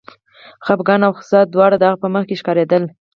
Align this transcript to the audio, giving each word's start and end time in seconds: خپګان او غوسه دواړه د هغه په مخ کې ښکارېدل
خپګان 0.65 1.01
او 1.07 1.11
غوسه 1.17 1.39
دواړه 1.53 1.75
د 1.79 1.83
هغه 1.89 1.97
په 2.03 2.07
مخ 2.13 2.23
کې 2.27 2.39
ښکارېدل 2.41 2.83